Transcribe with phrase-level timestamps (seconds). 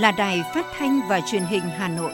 [0.00, 2.12] là Đài Phát thanh và Truyền hình Hà Nội.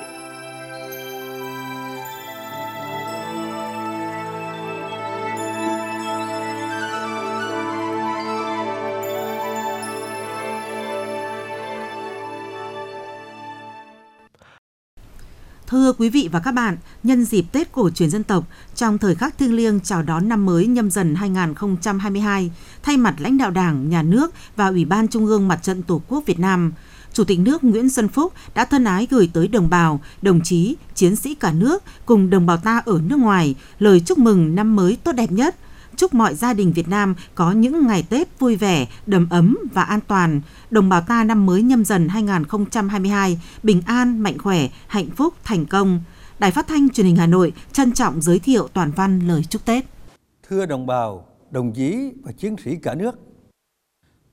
[15.66, 18.44] Thưa quý vị và các bạn, nhân dịp Tết cổ truyền dân tộc,
[18.74, 22.50] trong thời khắc thiêng liêng chào đón năm mới nhâm dần 2022,
[22.82, 26.02] thay mặt lãnh đạo Đảng, Nhà nước và Ủy ban Trung ương Mặt trận Tổ
[26.08, 26.72] quốc Việt Nam,
[27.16, 30.76] Chủ tịch nước Nguyễn Xuân Phúc đã thân ái gửi tới đồng bào, đồng chí,
[30.94, 34.76] chiến sĩ cả nước cùng đồng bào ta ở nước ngoài lời chúc mừng năm
[34.76, 35.56] mới tốt đẹp nhất,
[35.96, 39.82] chúc mọi gia đình Việt Nam có những ngày Tết vui vẻ, đầm ấm và
[39.82, 40.40] an toàn.
[40.70, 45.66] Đồng bào ta năm mới nhâm dần 2022 bình an, mạnh khỏe, hạnh phúc, thành
[45.66, 46.02] công.
[46.38, 49.64] Đài Phát thanh Truyền hình Hà Nội trân trọng giới thiệu toàn văn lời chúc
[49.64, 49.84] Tết.
[50.48, 53.18] Thưa đồng bào, đồng chí và chiến sĩ cả nước,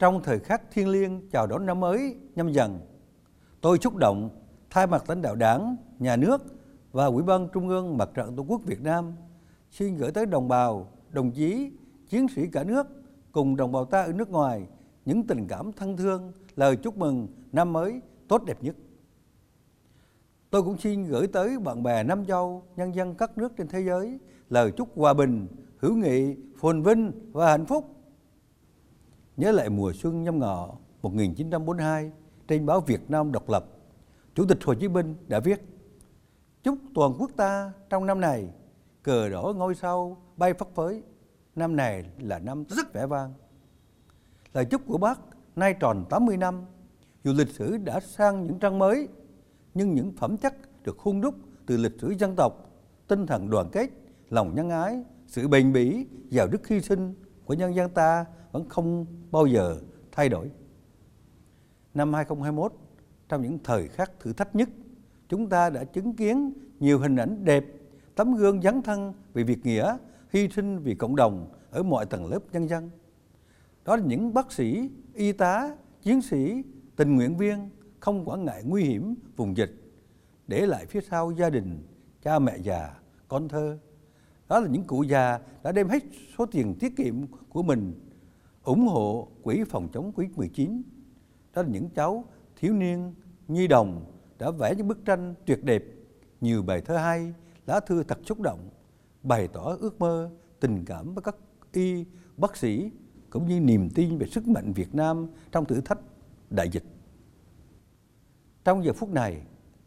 [0.03, 2.79] trong thời khắc thiêng liêng chào đón năm mới nhâm dần,
[3.61, 4.29] tôi xúc động
[4.69, 6.43] thay mặt lãnh đạo Đảng, Nhà nước
[6.91, 9.13] và Ủy ban Trung ương Mặt trận Tổ quốc Việt Nam
[9.71, 11.71] xin gửi tới đồng bào, đồng chí,
[12.09, 12.87] chiến sĩ cả nước
[13.31, 14.67] cùng đồng bào ta ở nước ngoài
[15.05, 18.75] những tình cảm thân thương, lời chúc mừng năm mới tốt đẹp nhất.
[20.49, 23.81] Tôi cũng xin gửi tới bạn bè Nam Châu, nhân dân các nước trên thế
[23.81, 27.89] giới lời chúc hòa bình, hữu nghị, phồn vinh và hạnh phúc.
[29.37, 32.11] Nhớ lại mùa xuân nhâm ngọ 1942
[32.47, 33.65] trên báo Việt Nam độc lập,
[34.35, 35.61] Chủ tịch Hồ Chí Minh đã viết
[36.63, 38.47] Chúc toàn quốc ta trong năm này
[39.03, 41.03] cờ đỏ ngôi sao bay phất phới.
[41.55, 43.33] Năm này là năm rất vẻ vang.
[44.53, 45.19] Lời chúc của bác
[45.55, 46.65] nay tròn 80 năm,
[47.23, 49.07] dù lịch sử đã sang những trang mới,
[49.73, 51.35] nhưng những phẩm chất được hung đúc
[51.65, 52.69] từ lịch sử dân tộc,
[53.07, 53.89] tinh thần đoàn kết,
[54.29, 58.69] lòng nhân ái, sự bền bỉ, giàu đức hy sinh của nhân dân ta vẫn
[58.69, 59.77] không bao giờ
[60.11, 60.51] thay đổi.
[61.93, 62.73] Năm 2021,
[63.29, 64.69] trong những thời khắc thử thách nhất,
[65.29, 67.65] chúng ta đã chứng kiến nhiều hình ảnh đẹp,
[68.15, 69.97] tấm gương dấn thân vì việc nghĩa,
[70.29, 72.89] hy sinh vì cộng đồng ở mọi tầng lớp nhân dân.
[73.85, 76.63] Đó là những bác sĩ, y tá, chiến sĩ,
[76.95, 77.69] tình nguyện viên
[77.99, 79.71] không quản ngại nguy hiểm vùng dịch,
[80.47, 81.87] để lại phía sau gia đình,
[82.21, 83.77] cha mẹ già, con thơ.
[84.49, 86.03] Đó là những cụ già đã đem hết
[86.37, 87.15] số tiền tiết kiệm
[87.49, 87.93] của mình
[88.63, 90.81] ủng hộ quỹ phòng chống Covid-19.
[91.53, 92.25] Đó là những cháu
[92.55, 93.13] thiếu niên,
[93.47, 94.05] nhi đồng
[94.39, 95.83] đã vẽ những bức tranh tuyệt đẹp,
[96.41, 97.33] nhiều bài thơ hay,
[97.65, 98.69] lá thư thật xúc động,
[99.23, 100.29] bày tỏ ước mơ,
[100.59, 101.35] tình cảm với các
[101.73, 102.05] y,
[102.37, 102.91] bác sĩ,
[103.29, 105.99] cũng như niềm tin về sức mạnh Việt Nam trong thử thách
[106.49, 106.83] đại dịch.
[108.63, 109.41] Trong giờ phút này,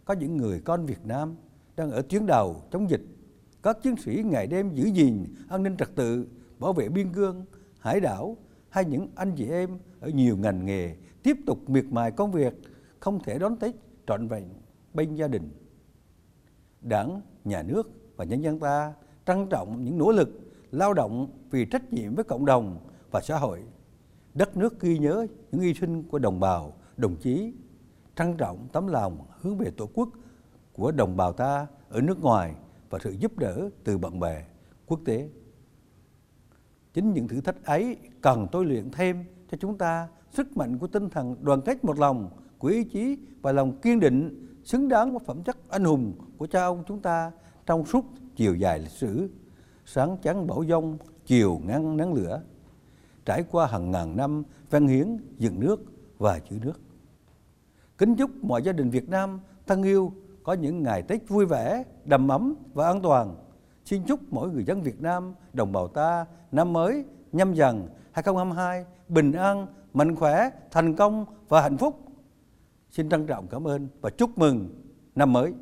[0.04, 1.34] có những người con Việt Nam
[1.76, 3.02] đang ở tuyến đầu chống dịch,
[3.62, 6.26] các chiến sĩ ngày đêm giữ gìn an ninh trật tự,
[6.58, 7.44] bảo vệ biên cương,
[7.78, 8.36] hải đảo
[8.76, 12.54] hay những anh chị em ở nhiều ngành nghề tiếp tục miệt mài công việc,
[13.00, 13.74] không thể đón Tết
[14.06, 14.44] trọn vẹn
[14.94, 15.50] bên gia đình.
[16.80, 18.94] Đảng, nhà nước và nhân dân ta
[19.26, 20.28] trân trọng những nỗ lực
[20.70, 22.78] lao động vì trách nhiệm với cộng đồng
[23.10, 23.62] và xã hội.
[24.34, 27.52] Đất nước ghi nhớ những hy sinh của đồng bào, đồng chí,
[28.16, 30.08] trân trọng tấm lòng hướng về Tổ quốc
[30.72, 32.54] của đồng bào ta ở nước ngoài
[32.90, 34.44] và sự giúp đỡ từ bạn bè
[34.86, 35.28] quốc tế.
[36.96, 40.86] Chính những thử thách ấy cần tôi luyện thêm cho chúng ta sức mạnh của
[40.86, 45.10] tinh thần đoàn kết một lòng, của ý chí và lòng kiên định xứng đáng
[45.10, 47.32] với phẩm chất anh hùng của cha ông chúng ta
[47.66, 48.04] trong suốt
[48.36, 49.30] chiều dài lịch sử.
[49.84, 52.42] Sáng chắn bão dông, chiều ngăn nắng lửa,
[53.24, 55.84] trải qua hàng ngàn năm văn hiến dựng nước
[56.18, 56.80] và giữ nước.
[57.98, 60.12] Kính chúc mọi gia đình Việt Nam thân yêu
[60.42, 63.34] có những ngày Tết vui vẻ, đầm ấm và an toàn.
[63.86, 68.84] Xin chúc mỗi người dân Việt Nam, đồng bào ta năm mới nhâm dần 2022
[69.08, 72.00] bình an, mạnh khỏe, thành công và hạnh phúc.
[72.90, 74.68] Xin trân trọng cảm ơn và chúc mừng
[75.14, 75.52] năm mới.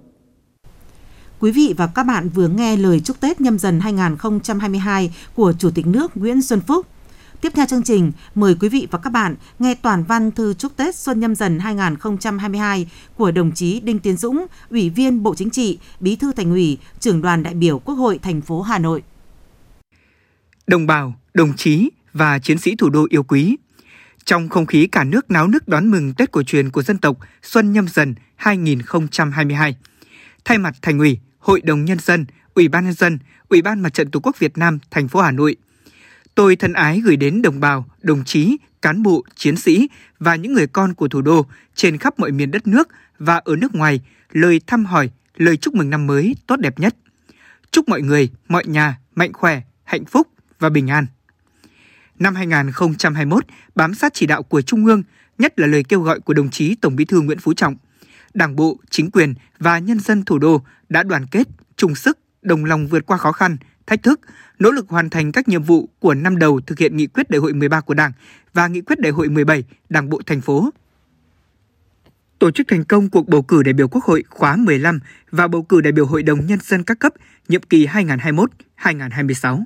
[1.40, 5.70] Quý vị và các bạn vừa nghe lời chúc Tết nhâm dần 2022 của Chủ
[5.74, 6.86] tịch nước Nguyễn Xuân Phúc.
[7.44, 10.76] Tiếp theo chương trình, mời quý vị và các bạn nghe toàn văn thư chúc
[10.76, 12.86] Tết Xuân Nhâm Dần 2022
[13.16, 16.78] của đồng chí Đinh Tiến Dũng, Ủy viên Bộ Chính trị, Bí thư Thành ủy,
[17.00, 19.02] trưởng đoàn đại biểu Quốc hội thành phố Hà Nội.
[20.66, 23.56] Đồng bào, đồng chí và chiến sĩ thủ đô yêu quý,
[24.24, 27.16] trong không khí cả nước náo nức đón mừng Tết cổ truyền của dân tộc
[27.42, 29.76] Xuân Nhâm Dần 2022,
[30.44, 33.18] thay mặt Thành ủy, Hội đồng Nhân dân, Ủy ban Nhân dân,
[33.48, 35.56] Ủy ban Mặt trận Tổ quốc Việt Nam thành phố Hà Nội–
[36.34, 39.88] Tôi thân ái gửi đến đồng bào, đồng chí, cán bộ, chiến sĩ
[40.18, 42.88] và những người con của thủ đô trên khắp mọi miền đất nước
[43.18, 44.00] và ở nước ngoài
[44.32, 46.96] lời thăm hỏi, lời chúc mừng năm mới tốt đẹp nhất.
[47.70, 50.28] Chúc mọi người, mọi nhà mạnh khỏe, hạnh phúc
[50.58, 51.06] và bình an.
[52.18, 53.44] Năm 2021,
[53.74, 55.02] bám sát chỉ đạo của Trung ương,
[55.38, 57.76] nhất là lời kêu gọi của đồng chí Tổng Bí thư Nguyễn Phú Trọng,
[58.34, 62.64] Đảng bộ, chính quyền và nhân dân thủ đô đã đoàn kết, chung sức, đồng
[62.64, 64.20] lòng vượt qua khó khăn, thách thức,
[64.58, 67.38] nỗ lực hoàn thành các nhiệm vụ của năm đầu thực hiện nghị quyết đại
[67.38, 68.12] hội 13 của Đảng
[68.52, 70.70] và nghị quyết đại hội 17 Đảng bộ thành phố.
[72.38, 75.00] Tổ chức thành công cuộc bầu cử đại biểu Quốc hội khóa 15
[75.30, 77.12] và bầu cử đại biểu Hội đồng Nhân dân các cấp
[77.48, 79.64] nhiệm kỳ 2021-2026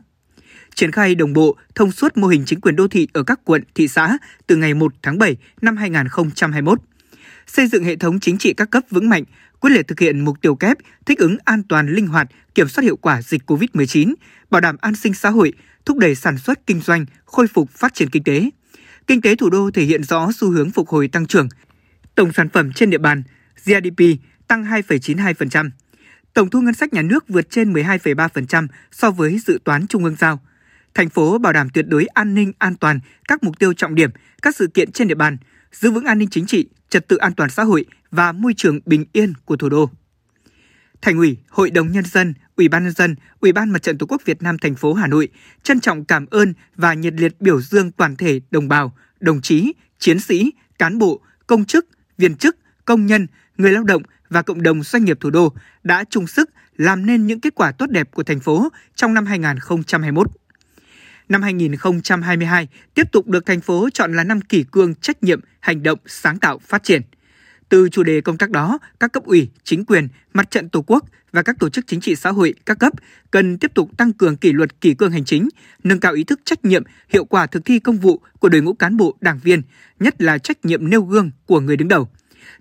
[0.79, 3.63] triển khai đồng bộ, thông suốt mô hình chính quyền đô thị ở các quận,
[3.75, 6.79] thị xã từ ngày 1 tháng 7 năm 2021.
[7.47, 9.25] Xây dựng hệ thống chính trị các cấp vững mạnh,
[9.61, 10.77] quyết liệt thực hiện mục tiêu kép
[11.07, 14.15] thích ứng an toàn linh hoạt, kiểm soát hiệu quả dịch COVID-19,
[14.51, 15.53] bảo đảm an sinh xã hội,
[15.85, 18.51] thúc đẩy sản xuất kinh doanh, khôi phục phát triển kinh tế.
[19.07, 21.49] Kinh tế thủ đô thể hiện rõ xu hướng phục hồi tăng trưởng.
[22.15, 23.23] Tổng sản phẩm trên địa bàn
[23.65, 24.05] GDP
[24.49, 25.71] tăng 2,92%.
[26.35, 30.17] Tổng thu ngân sách nhà nước vượt trên 12,3% so với dự toán trung ương
[30.19, 30.41] giao
[30.99, 34.11] thành phố bảo đảm tuyệt đối an ninh an toàn các mục tiêu trọng điểm,
[34.43, 35.37] các sự kiện trên địa bàn,
[35.73, 38.81] giữ vững an ninh chính trị, trật tự an toàn xã hội và môi trường
[38.87, 39.91] bình yên của thủ đô.
[41.03, 44.07] Thành ủy, Hội đồng nhân dân, Ủy ban nhân dân, Ủy ban Mặt trận Tổ
[44.07, 45.29] quốc Việt Nam thành phố Hà Nội
[45.63, 49.73] trân trọng cảm ơn và nhiệt liệt biểu dương toàn thể đồng bào, đồng chí,
[49.99, 51.87] chiến sĩ, cán bộ, công chức,
[52.19, 53.27] viên chức, công nhân,
[53.59, 57.27] người lao động và cộng đồng doanh nghiệp thủ đô đã chung sức làm nên
[57.27, 60.27] những kết quả tốt đẹp của thành phố trong năm 2021
[61.29, 65.83] năm 2022 tiếp tục được thành phố chọn là năm kỷ cương trách nhiệm, hành
[65.83, 67.03] động, sáng tạo, phát triển.
[67.69, 71.05] Từ chủ đề công tác đó, các cấp ủy, chính quyền, mặt trận Tổ quốc
[71.33, 72.93] và các tổ chức chính trị xã hội các cấp
[73.31, 75.49] cần tiếp tục tăng cường kỷ luật kỷ cương hành chính,
[75.85, 78.75] nâng cao ý thức trách nhiệm, hiệu quả thực thi công vụ của đội ngũ
[78.75, 79.63] cán bộ, đảng viên,
[80.01, 82.09] nhất là trách nhiệm nêu gương của người đứng đầu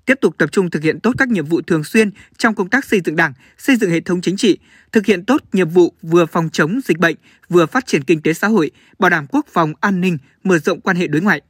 [0.06, 2.86] tiếp tục tập trung thực hiện tốt các nhiệm vụ thường xuyên trong công tác
[2.86, 4.58] xây dựng Đảng, xây dựng hệ thống chính trị,
[4.92, 7.16] thực hiện tốt nhiệm vụ vừa phòng chống dịch bệnh,
[7.50, 10.82] vừa phát triển kinh tế xã hội, bảo đảm quốc phòng an ninh, mở rộng
[10.82, 11.42] quan hệ đối ngoại.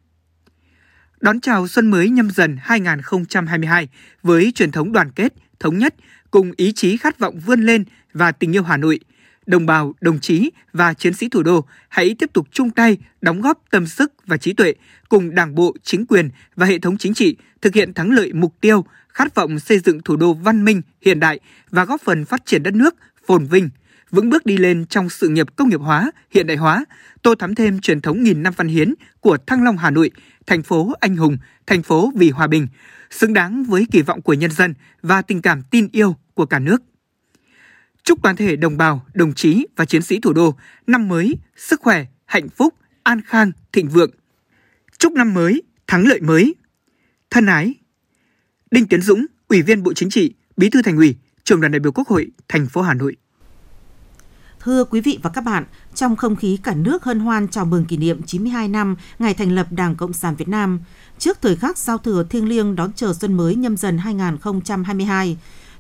[1.20, 3.88] Đón chào xuân mới nhâm dần 2022
[4.24, 5.96] với truyền thống đoàn kết, thống nhất,
[6.32, 7.84] cùng ý chí khát vọng vươn lên
[8.14, 9.00] và tình yêu Hà Nội–
[9.48, 13.42] đồng bào, đồng chí và chiến sĩ thủ đô hãy tiếp tục chung tay đóng
[13.42, 14.74] góp tâm sức và trí tuệ
[15.10, 18.54] cùng Đảng bộ, chính quyền và hệ thống chính trị thực hiện thắng lợi mục
[18.62, 21.40] tiêu khát vọng xây dựng thủ đô văn minh, hiện đại
[21.70, 22.96] và góp phần phát triển đất nước
[23.28, 23.70] phồn vinh,
[24.12, 26.86] vững bước đi lên trong sự nghiệp công nghiệp hóa, hiện đại hóa,
[27.22, 30.12] tô thắm thêm truyền thống nghìn năm văn hiến của Thăng Long Hà Nội,
[30.46, 32.68] thành phố anh hùng, thành phố vì hòa bình,
[33.10, 36.60] xứng đáng với kỳ vọng của nhân dân và tình cảm tin yêu của cả
[36.60, 36.82] nước.
[38.08, 40.56] Chúc toàn thể đồng bào, đồng chí và chiến sĩ thủ đô
[40.88, 42.74] năm mới sức khỏe, hạnh phúc,
[43.04, 44.12] an khang, thịnh vượng.
[44.98, 46.56] Chúc năm mới thắng lợi mới.
[47.32, 47.74] Thân ái.
[48.72, 51.80] Đinh Tiến Dũng, Ủy viên Bộ Chính trị, Bí thư Thành ủy, Trưởng đoàn đại
[51.80, 53.16] biểu Quốc hội thành phố Hà Nội.
[54.60, 55.66] Thưa quý vị và các bạn,
[55.96, 59.56] trong không khí cả nước hân hoan chào mừng kỷ niệm 92 năm ngày thành
[59.56, 60.80] lập Đảng Cộng sản Việt Nam,
[61.20, 65.38] trước thời khắc giao thừa thiêng liêng đón chờ xuân mới nhâm dần 2022,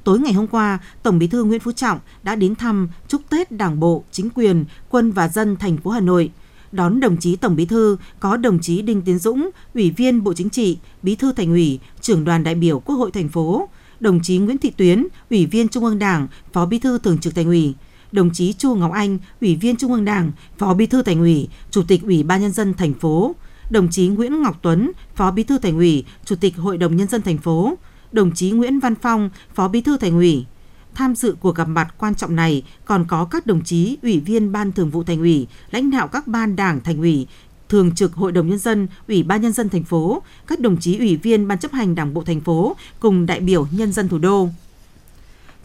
[0.07, 3.51] Tối ngày hôm qua, Tổng Bí thư Nguyễn Phú Trọng đã đến thăm chúc Tết
[3.51, 6.31] Đảng bộ, chính quyền, quân và dân thành phố Hà Nội.
[6.71, 10.33] Đón đồng chí Tổng Bí thư có đồng chí Đinh Tiến Dũng, Ủy viên Bộ
[10.33, 14.19] Chính trị, Bí thư Thành ủy, trưởng đoàn đại biểu Quốc hội thành phố, đồng
[14.23, 17.45] chí Nguyễn Thị Tuyến, Ủy viên Trung ương Đảng, Phó Bí thư Thường trực Thành
[17.45, 17.73] ủy,
[18.11, 21.47] đồng chí Chu Ngọc Anh, Ủy viên Trung ương Đảng, Phó Bí thư Thành ủy,
[21.71, 23.35] Chủ tịch Ủy ban nhân dân thành phố,
[23.69, 27.07] đồng chí Nguyễn Ngọc Tuấn, Phó Bí thư Thành ủy, Chủ tịch Hội đồng nhân
[27.07, 27.77] dân thành phố,
[28.11, 30.45] đồng chí Nguyễn Văn Phong, Phó Bí thư Thành ủy.
[30.93, 34.51] Tham dự cuộc gặp mặt quan trọng này còn có các đồng chí ủy viên
[34.51, 37.27] Ban Thường vụ Thành ủy, lãnh đạo các ban đảng Thành ủy,
[37.69, 40.97] Thường trực Hội đồng Nhân dân, Ủy ban Nhân dân thành phố, các đồng chí
[40.97, 44.17] ủy viên Ban chấp hành Đảng bộ thành phố cùng đại biểu nhân dân thủ
[44.17, 44.49] đô.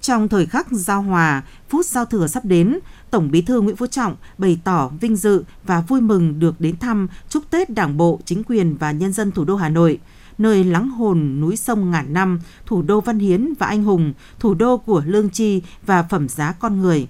[0.01, 2.79] Trong thời khắc giao hòa, phút giao thừa sắp đến,
[3.11, 6.77] Tổng Bí thư Nguyễn Phú Trọng bày tỏ vinh dự và vui mừng được đến
[6.79, 9.99] thăm chúc Tết Đảng bộ, chính quyền và nhân dân thủ đô Hà Nội–
[10.39, 14.55] nơi lắng hồn núi sông ngàn năm, thủ đô văn hiến và anh hùng, thủ
[14.55, 17.09] đô của lương tri và phẩm giá con người.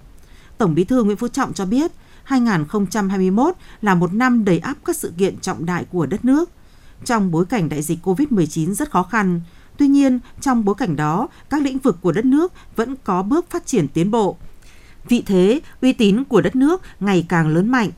[0.59, 1.93] Tổng Bí thư Nguyễn Phú Trọng cho biết,
[2.25, 6.50] 2021 là một năm đầy áp các sự kiện trọng đại của đất nước.
[7.05, 9.41] Trong bối cảnh đại dịch COVID-19 rất khó khăn,
[9.76, 13.50] tuy nhiên trong bối cảnh đó, các lĩnh vực của đất nước vẫn có bước
[13.50, 14.37] phát triển tiến bộ.
[15.09, 17.91] Vị thế, uy tín của đất nước ngày càng lớn mạnh,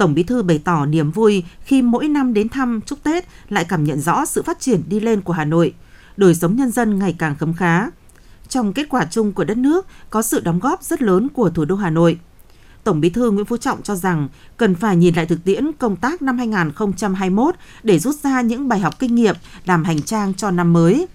[0.00, 3.64] Tổng Bí thư bày tỏ niềm vui khi mỗi năm đến thăm chúc Tết lại
[3.64, 5.74] cảm nhận rõ sự phát triển đi lên của Hà Nội,
[6.16, 7.86] đời sống nhân dân ngày càng khấm khá.
[8.48, 11.64] Trong kết quả chung của đất nước có sự đóng góp rất lớn của thủ
[11.64, 12.18] đô Hà Nội.
[12.84, 15.96] Tổng Bí thư Nguyễn Phú Trọng cho rằng cần phải nhìn lại thực tiễn công
[15.96, 20.50] tác năm 2021 để rút ra những bài học kinh nghiệm làm hành trang cho
[20.50, 21.06] năm mới.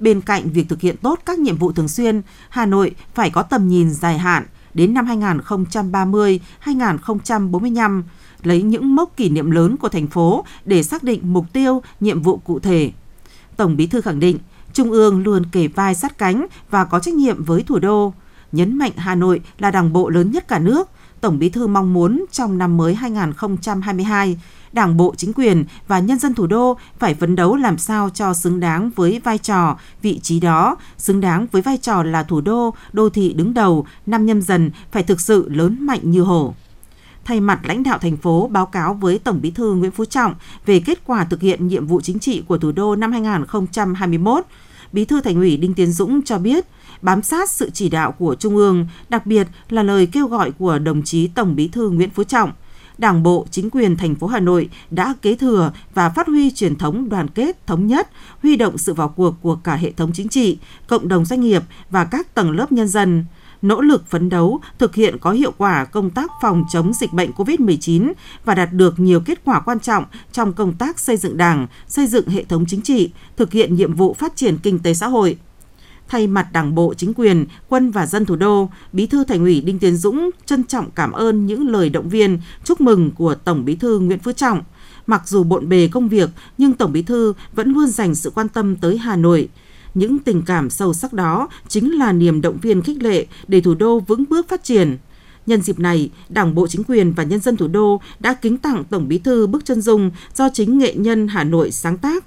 [0.00, 3.42] Bên cạnh việc thực hiện tốt các nhiệm vụ thường xuyên, Hà Nội phải có
[3.42, 8.02] tầm nhìn dài hạn đến năm 2030-2045
[8.46, 12.22] lấy những mốc kỷ niệm lớn của thành phố để xác định mục tiêu, nhiệm
[12.22, 12.92] vụ cụ thể.
[13.56, 14.38] Tổng Bí thư khẳng định,
[14.72, 18.12] Trung ương luôn kề vai sát cánh và có trách nhiệm với thủ đô.
[18.52, 20.88] Nhấn mạnh Hà Nội là đảng bộ lớn nhất cả nước,
[21.20, 24.36] Tổng Bí thư mong muốn trong năm mới 2022,
[24.72, 28.34] Đảng bộ, chính quyền và nhân dân thủ đô phải phấn đấu làm sao cho
[28.34, 32.40] xứng đáng với vai trò, vị trí đó, xứng đáng với vai trò là thủ
[32.40, 36.54] đô, đô thị đứng đầu, năm nhâm dần phải thực sự lớn mạnh như hổ
[37.24, 40.34] thay mặt lãnh đạo thành phố báo cáo với Tổng Bí thư Nguyễn Phú Trọng
[40.66, 44.44] về kết quả thực hiện nhiệm vụ chính trị của thủ đô năm 2021.
[44.92, 46.66] Bí thư Thành ủy Đinh Tiến Dũng cho biết,
[47.02, 50.78] bám sát sự chỉ đạo của Trung ương, đặc biệt là lời kêu gọi của
[50.78, 52.52] đồng chí Tổng Bí thư Nguyễn Phú Trọng,
[53.00, 56.76] Đảng bộ, chính quyền thành phố Hà Nội đã kế thừa và phát huy truyền
[56.76, 58.10] thống đoàn kết, thống nhất,
[58.42, 61.62] huy động sự vào cuộc của cả hệ thống chính trị, cộng đồng doanh nghiệp
[61.90, 63.24] và các tầng lớp nhân dân
[63.62, 67.30] nỗ lực phấn đấu thực hiện có hiệu quả công tác phòng chống dịch bệnh
[67.30, 68.12] COVID-19
[68.44, 72.06] và đạt được nhiều kết quả quan trọng trong công tác xây dựng Đảng, xây
[72.06, 75.38] dựng hệ thống chính trị, thực hiện nhiệm vụ phát triển kinh tế xã hội.
[76.08, 79.60] Thay mặt Đảng bộ, chính quyền, quân và dân thủ đô, Bí thư Thành ủy
[79.60, 83.64] Đinh Tiến Dũng trân trọng cảm ơn những lời động viên, chúc mừng của Tổng
[83.64, 84.62] Bí thư Nguyễn Phú Trọng.
[85.06, 88.48] Mặc dù bộn bề công việc, nhưng Tổng Bí thư vẫn luôn dành sự quan
[88.48, 89.48] tâm tới Hà Nội.
[89.94, 93.74] Những tình cảm sâu sắc đó chính là niềm động viên khích lệ để thủ
[93.74, 94.96] đô vững bước phát triển.
[95.46, 98.84] Nhân dịp này, Đảng bộ chính quyền và nhân dân thủ đô đã kính tặng
[98.90, 102.24] Tổng Bí thư bức chân dung do chính nghệ nhân Hà Nội sáng tác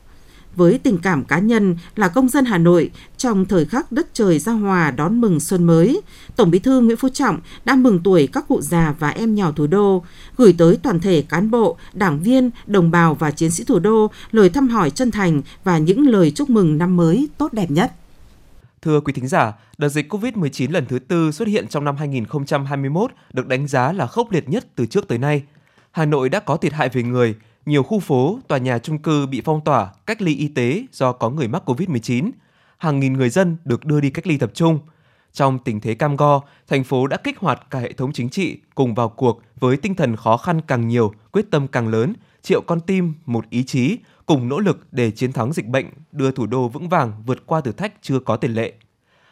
[0.55, 4.39] với tình cảm cá nhân là công dân Hà Nội trong thời khắc đất trời
[4.39, 6.01] giao hòa đón mừng xuân mới,
[6.35, 9.51] Tổng Bí thư Nguyễn Phú Trọng đã mừng tuổi các cụ già và em nhỏ
[9.51, 10.03] thủ đô,
[10.37, 14.11] gửi tới toàn thể cán bộ, đảng viên, đồng bào và chiến sĩ thủ đô
[14.31, 17.91] lời thăm hỏi chân thành và những lời chúc mừng năm mới tốt đẹp nhất.
[18.81, 23.11] Thưa quý thính giả, đợt dịch COVID-19 lần thứ tư xuất hiện trong năm 2021
[23.33, 25.43] được đánh giá là khốc liệt nhất từ trước tới nay.
[25.91, 29.25] Hà Nội đã có thiệt hại về người, nhiều khu phố, tòa nhà chung cư
[29.25, 32.31] bị phong tỏa, cách ly y tế do có người mắc COVID-19.
[32.77, 34.79] Hàng nghìn người dân được đưa đi cách ly tập trung.
[35.33, 38.57] Trong tình thế cam go, thành phố đã kích hoạt cả hệ thống chính trị
[38.75, 42.61] cùng vào cuộc với tinh thần khó khăn càng nhiều, quyết tâm càng lớn, triệu
[42.61, 46.45] con tim, một ý chí, cùng nỗ lực để chiến thắng dịch bệnh, đưa thủ
[46.45, 48.73] đô vững vàng vượt qua thử thách chưa có tiền lệ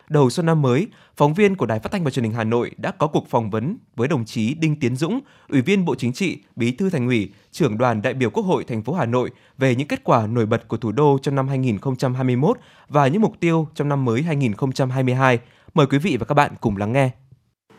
[0.09, 2.71] đầu xuân năm mới, phóng viên của Đài Phát thanh và Truyền hình Hà Nội
[2.77, 6.13] đã có cuộc phỏng vấn với đồng chí Đinh Tiến Dũng, Ủy viên Bộ Chính
[6.13, 9.31] trị, Bí thư Thành ủy, trưởng đoàn đại biểu Quốc hội thành phố Hà Nội
[9.57, 12.57] về những kết quả nổi bật của thủ đô trong năm 2021
[12.89, 15.39] và những mục tiêu trong năm mới 2022.
[15.73, 17.11] Mời quý vị và các bạn cùng lắng nghe.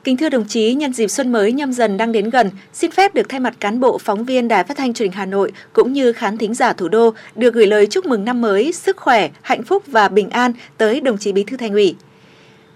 [0.04, 3.14] Kính thưa đồng chí, nhân dịp xuân mới nhâm dần đang đến gần, xin phép
[3.14, 5.92] được thay mặt cán bộ phóng viên Đài Phát thanh Truyền hình Hà Nội cũng
[5.92, 9.30] như khán thính giả thủ đô được gửi lời chúc mừng năm mới, sức khỏe,
[9.42, 11.96] hạnh phúc và bình an tới đồng chí Bí thư Thành ủy.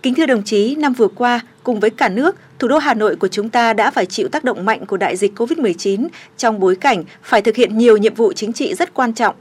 [0.03, 3.17] Kính thưa đồng chí, năm vừa qua, cùng với cả nước, thủ đô Hà Nội
[3.17, 6.77] của chúng ta đã phải chịu tác động mạnh của đại dịch COVID-19 trong bối
[6.77, 9.35] cảnh phải thực hiện nhiều nhiệm vụ chính trị rất quan trọng.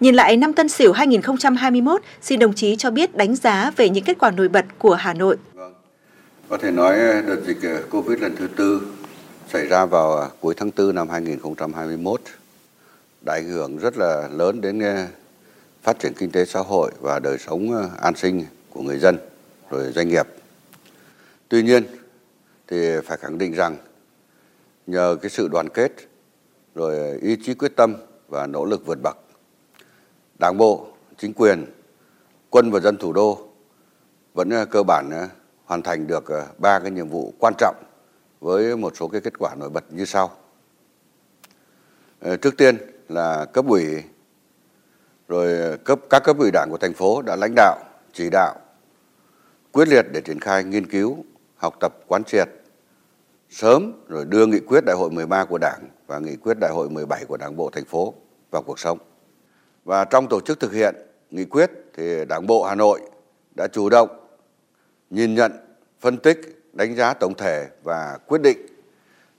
[0.00, 4.04] Nhìn lại năm Tân Sửu 2021, xin đồng chí cho biết đánh giá về những
[4.04, 5.36] kết quả nổi bật của Hà Nội.
[5.54, 5.74] Vâng.
[6.48, 8.82] Có thể nói ờ, đợt dịch ờ, COVID lần thứ tư
[9.52, 12.20] xảy ra vào ờ, cuối tháng 4 năm 2021
[13.20, 14.82] đã ảnh hưởng rất là lớn đến
[15.82, 19.18] phát triển kinh tế xã hội và đời sống an sinh của người dân
[19.70, 20.26] rồi doanh nghiệp.
[21.48, 21.84] Tuy nhiên
[22.66, 23.76] thì phải khẳng định rằng
[24.86, 25.92] nhờ cái sự đoàn kết,
[26.74, 27.96] rồi ý chí quyết tâm
[28.28, 29.16] và nỗ lực vượt bậc,
[30.38, 30.86] đảng bộ,
[31.18, 31.64] chính quyền,
[32.50, 33.48] quân và dân thủ đô
[34.34, 35.28] vẫn à, cơ bản à,
[35.64, 37.76] hoàn thành được à, ba cái nhiệm vụ quan trọng
[38.40, 40.30] với một số cái kết quả nổi bật như sau
[42.20, 42.76] ờ, trước tiên
[43.08, 44.02] là cấp ủy,
[45.28, 47.78] rồi cấp, các cấp ủy đảng của thành phố đã lãnh đạo,
[48.12, 48.54] chỉ đạo
[49.74, 51.24] quyết liệt để triển khai nghiên cứu,
[51.56, 52.48] học tập quán triệt
[53.50, 56.90] sớm rồi đưa nghị quyết đại hội 13 của Đảng và nghị quyết đại hội
[56.90, 58.14] 17 của Đảng bộ thành phố
[58.50, 58.98] vào cuộc sống.
[59.84, 60.94] Và trong tổ chức thực hiện
[61.30, 63.00] nghị quyết thì Đảng bộ Hà Nội
[63.54, 64.08] đã chủ động
[65.10, 65.52] nhìn nhận,
[66.00, 68.66] phân tích, đánh giá tổng thể và quyết định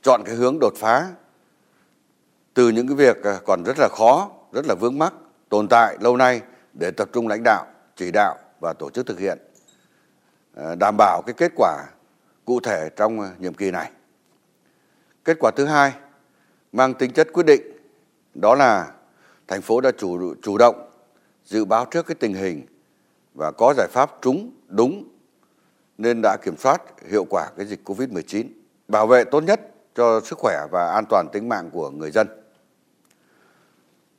[0.02, 1.12] chọn cái hướng đột phá
[2.54, 5.14] từ những cái việc à, còn rất là khó, rất là vướng mắc,
[5.50, 6.42] tồn tại lâu nay
[6.74, 7.66] để tập trung lãnh đạo,
[7.96, 9.38] chỉ đạo và tổ chức thực hiện
[10.56, 11.86] Ờ, đảm bảo cái kết quả
[12.46, 13.92] cụ thể trong ờ, nhiệm kỳ này.
[15.24, 15.94] Kết quả thứ hai
[16.72, 17.62] mang tính chất quyết định
[18.34, 18.92] đó là
[19.48, 20.90] thành phố đã chủ chủ động
[21.44, 22.66] dự báo trước cái tình hình
[23.34, 25.04] và có giải pháp trúng đúng
[25.98, 28.48] nên đã kiểm soát hiệu quả cái dịch Covid-19,
[28.88, 29.62] bảo vệ tốt nhất
[29.96, 32.28] cho sức khỏe và an toàn tính mạng của người dân.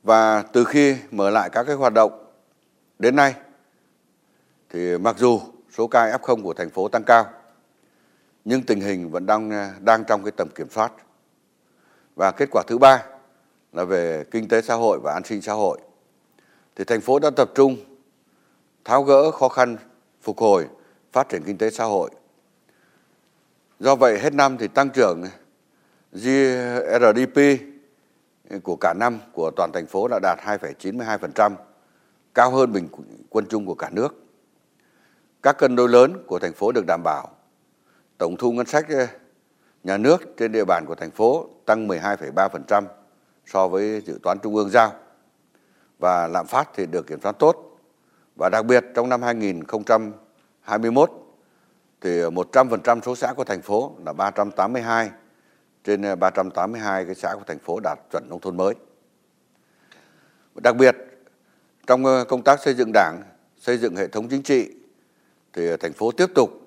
[0.03, 2.25] Và từ khi mở lại các cái hoạt động
[2.99, 3.35] đến nay
[4.71, 5.41] thì mặc dù
[5.77, 7.27] số ca F0 của thành phố tăng cao,
[8.45, 10.93] nhưng tình hình vẫn đang đang trong cái tầm kiểm soát.
[12.17, 13.03] Và kết quả thứ ba
[13.73, 15.79] là về kinh tế xã hội và an sinh xã hội.
[16.77, 17.77] Thì thành phố đã tập trung
[18.85, 19.77] tháo gỡ khó khăn
[20.23, 20.67] phục hồi,
[21.13, 22.11] phát triển kinh tế xã hội.
[23.81, 25.25] Do vậy hết năm thì tăng trưởng
[26.13, 27.41] GRDP
[28.63, 31.53] của cả năm của toàn thành phố đã đạt 2,92%,
[32.35, 32.89] cao hơn bình
[33.31, 34.26] quân chung của cả nước.
[35.47, 37.29] Các cân đối lớn của thành phố được đảm bảo.
[38.19, 39.07] Tổng thu ngân sách ờ,
[39.85, 42.85] nhà nước trên địa bàn của thành phố tăng 12,3%
[43.47, 44.93] so với dự toán trung ương giao.
[45.99, 47.79] Và lạm phát thì được kiểm soát tốt.
[48.37, 51.11] Và đặc biệt trong năm 2021
[52.01, 55.11] thì 100% số xã của thành phố là 382
[55.85, 58.75] trên ờ, 382 cái xã của thành phố đạt chuẩn nông thôn mới.
[60.55, 60.97] Đặc biệt
[61.87, 63.23] trong ờ, công tác xây dựng đảng,
[63.59, 64.71] xây dựng hệ thống chính trị
[65.57, 66.61] thì ờ, thành phố tiếp tục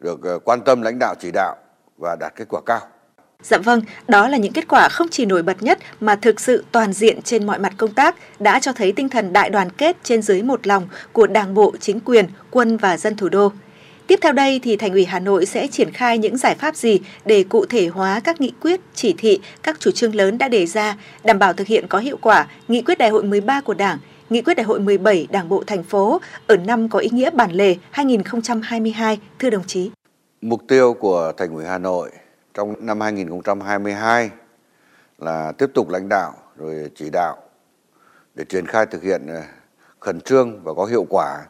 [0.00, 1.56] được ờ, quan tâm lãnh đạo chỉ đạo
[1.98, 2.80] và đạt kết quả cao.
[3.42, 6.64] Dạ vâng, đó là những kết quả không chỉ nổi bật nhất mà thực sự
[6.72, 9.96] toàn diện trên mọi mặt công tác đã cho thấy tinh thần đại đoàn kết
[10.02, 13.52] trên dưới một lòng của Đảng bộ, chính quyền, quân và dân thủ đô.
[14.06, 17.00] Tiếp theo đây thì Thành ủy Hà Nội sẽ triển khai những giải pháp gì
[17.24, 20.66] để cụ thể hóa các nghị quyết, chỉ thị, các chủ trương lớn đã đề
[20.66, 23.98] ra, đảm bảo thực hiện có hiệu quả nghị quyết đại hội 13 của Đảng,
[24.30, 27.50] nghị quyết đại hội 17 Đảng bộ thành phố ở năm có ý nghĩa bản
[27.52, 29.90] lề 2022, thưa đồng chí.
[30.40, 32.10] Mục tiêu của Thành ủy Hà Nội
[32.54, 34.30] trong năm 2022
[35.18, 37.36] là tiếp tục lãnh đạo rồi chỉ đạo
[38.34, 39.42] để triển khai thực hiện ờ,
[40.00, 41.46] khẩn trương và có hiệu quả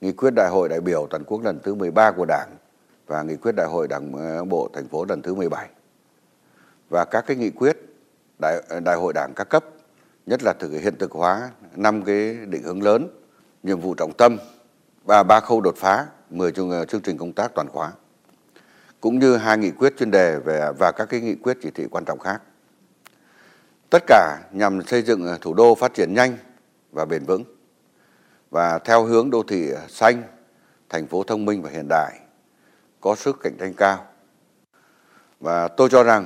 [0.00, 2.48] nghị quyết đại hội đại biểu toàn quốc lần thứ 13 của Đảng
[3.06, 5.68] và nghị quyết đại hội Đảng ờ, bộ thành phố lần thứ 17
[6.90, 7.76] và các cái nghị quyết
[8.40, 9.64] đại ờ, đại hội Đảng các cấp
[10.26, 13.08] nhất là thực hiện thực hóa năm cái định hướng lớn,
[13.62, 14.38] nhiệm vụ trọng tâm
[15.04, 17.92] và ba khâu đột phá 10 ờ, chương trình công tác toàn khóa
[19.00, 21.84] cũng như hai nghị quyết chuyên đề về và các cái nghị quyết chỉ thị
[21.90, 22.42] quan trọng khác.
[23.90, 26.36] Tất cả nhằm xây dựng ờ, thủ đô phát triển nhanh
[26.92, 27.44] và bền vững
[28.50, 30.22] và theo hướng đô thị ờ, xanh,
[30.88, 32.20] thành phố thông minh và hiện đại,
[33.00, 34.06] có sức cạnh tranh cao.
[35.40, 36.24] Và tôi cho rằng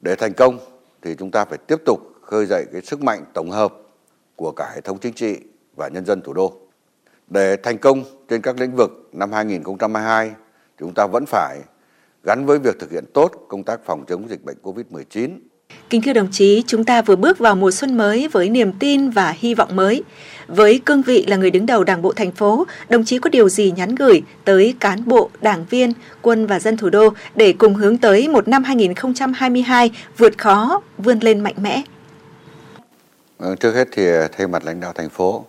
[0.00, 0.58] để thành công
[1.02, 3.74] thì chúng ta phải tiếp tục khơi dậy cái sức mạnh tổng hợp
[4.38, 5.36] của cả hệ thống chính trị
[5.76, 6.52] và nhân dân thủ đô.
[7.28, 10.30] Để thành công trên các lĩnh vực năm 2022
[10.80, 11.58] chúng ta vẫn phải
[12.24, 15.38] gắn với việc thực hiện tốt công tác phòng chống dịch bệnh COVID-19.
[15.90, 19.10] Kính thưa đồng chí, chúng ta vừa bước vào mùa xuân mới với niềm tin
[19.10, 20.02] và hy vọng mới.
[20.46, 23.48] Với cương vị là người đứng đầu Đảng bộ thành phố, đồng chí có điều
[23.48, 27.74] gì nhắn gửi tới cán bộ, đảng viên, quân và dân thủ đô để cùng
[27.74, 31.82] hướng tới một năm 2022 vượt khó, vươn lên mạnh mẽ?
[33.38, 35.44] Ờ, trước hết thì ờ, thay mặt lãnh đạo thành phố,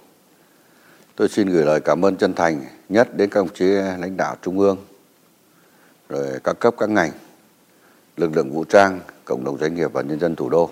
[1.16, 4.18] tôi xin gửi lời cảm ơn chân thành nhất đến các đồng chí ờ, lãnh
[4.18, 4.78] đạo trung ương,
[6.10, 7.12] rồi các cấp các ngành,
[8.18, 10.70] lực lượng vũ trang, cộng đồng doanh nghiệp và nhân dân thủ đô.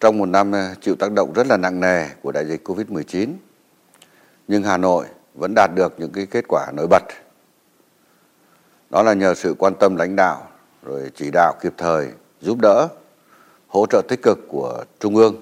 [0.00, 3.28] Trong một năm chịu tác động rất là nặng nề của đại dịch Covid-19,
[4.48, 7.02] nhưng Hà Nội vẫn đạt được những cái kết quả nổi bật.
[8.90, 10.48] Đó là nhờ sự quan tâm lãnh đạo,
[10.82, 12.08] rồi chỉ đạo kịp thời,
[12.40, 12.88] giúp đỡ,
[13.74, 15.36] hỗ trợ tích cực của Trung ương,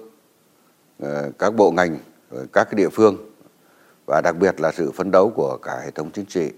[1.03, 1.99] ờ, các bộ ngành,
[2.31, 3.17] ờ, các địa phương
[4.07, 6.51] và đặc biệt là sự phấn đấu của cả hệ thống chính trị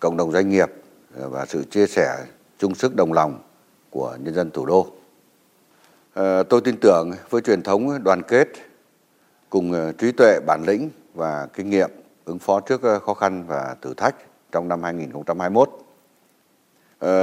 [0.00, 0.70] cộng đồng doanh nghiệp
[1.16, 2.24] ờ, và sự chia sẻ
[2.58, 3.38] chung sức đồng lòng
[3.90, 4.86] của nhân dân thủ đô.
[6.48, 8.48] Tôi tin tưởng với truyền thống đoàn kết
[9.50, 11.90] cùng trí tuệ, bản lĩnh và kinh nghiệm
[12.24, 14.14] ứng phó trước khó khăn và thử thách
[14.52, 15.70] trong năm 2021.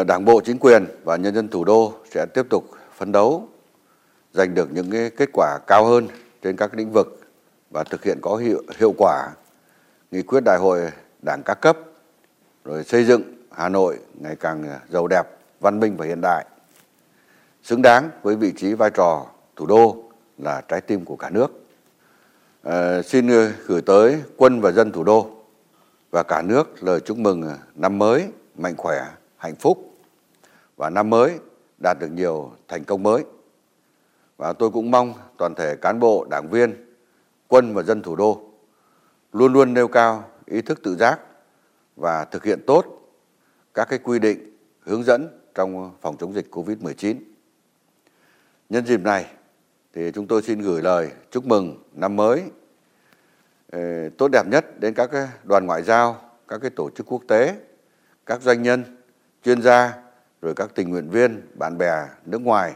[0.07, 2.63] Đảng bộ, chính quyền và nhân dân thủ đô sẽ tiếp tục
[3.03, 3.47] phấn đấu
[4.33, 6.07] giành được những cái kết quả cao hơn
[6.41, 7.19] trên các lĩnh vực
[7.71, 9.29] và thực hiện có hiệu, hiệu quả
[10.11, 10.91] nghị quyết đại hội
[11.25, 11.77] đảng các cấp
[12.63, 15.23] rồi xây dựng Hà Nội ngày càng giàu đẹp,
[15.59, 16.45] văn minh và hiện đại,
[17.63, 20.03] xứng đáng với vị trí vai trò thủ đô
[20.37, 21.47] là trái tim của cả nước.
[22.63, 23.27] À, xin
[23.67, 25.29] gửi tới quân và dân thủ đô
[26.11, 27.43] và cả nước lời chúc mừng
[27.75, 29.93] năm mới mạnh khỏe, hạnh phúc
[30.77, 31.39] và năm mới
[31.83, 33.23] đạt được nhiều thành công mới.
[34.37, 36.95] Và tôi cũng mong toàn thể cán bộ, đảng viên,
[37.47, 38.41] quân và dân thủ đô
[39.33, 41.19] luôn luôn nêu cao ý thức tự giác
[41.95, 42.85] và thực hiện tốt
[43.73, 47.15] các cái quy định hướng dẫn trong phòng chống dịch Covid-19.
[48.69, 49.25] Nhân dịp này
[49.93, 52.43] thì chúng tôi xin gửi lời chúc mừng năm mới
[53.71, 55.09] ờ, tốt đẹp nhất đến các
[55.43, 57.55] đoàn ngoại giao, các cái tổ chức quốc tế,
[58.25, 58.83] các doanh nhân,
[59.43, 60.02] chuyên gia,
[60.43, 61.91] rồi các tình nguyện viên, bạn bè
[62.25, 62.73] nước ngoài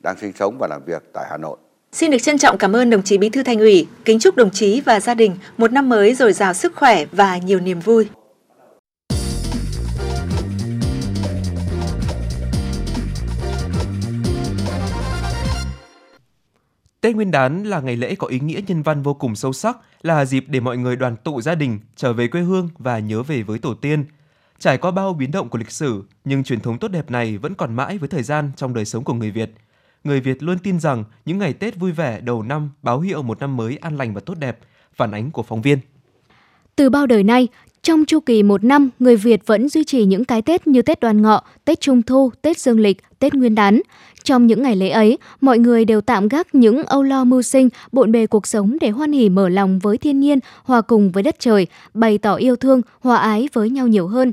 [0.00, 1.56] đang sinh sống và làm việc tại Hà Nội.
[1.92, 4.50] Xin được trân trọng cảm ơn đồng chí Bí thư Thành ủy, kính chúc đồng
[4.50, 8.08] chí và gia đình một năm mới dồi dào sức khỏe và nhiều niềm vui.
[17.00, 19.76] Tết Nguyên đán là ngày lễ có ý nghĩa nhân văn vô cùng sâu sắc,
[20.02, 23.22] là dịp để mọi người đoàn tụ gia đình, trở về quê hương và nhớ
[23.22, 24.04] về với tổ tiên.
[24.58, 27.54] Trải qua bao biến động của lịch sử, nhưng truyền thống tốt đẹp này vẫn
[27.54, 29.50] còn mãi với thời gian trong đời sống của người Việt.
[30.04, 33.40] Người Việt luôn tin rằng những ngày Tết vui vẻ đầu năm báo hiệu một
[33.40, 34.58] năm mới an lành và tốt đẹp,
[34.96, 35.78] phản ánh của phóng viên.
[36.76, 37.48] Từ bao đời nay,
[37.82, 41.00] trong chu kỳ một năm, người Việt vẫn duy trì những cái Tết như Tết
[41.00, 43.80] Đoan Ngọ, Tết Trung Thu, Tết Dương Lịch, Tết Nguyên đán.
[44.24, 47.68] Trong những ngày lễ ấy, mọi người đều tạm gác những âu lo mưu sinh,
[47.92, 51.22] bộn bề cuộc sống để hoan hỉ mở lòng với thiên nhiên, hòa cùng với
[51.22, 54.32] đất trời, bày tỏ yêu thương, hòa ái với nhau nhiều hơn.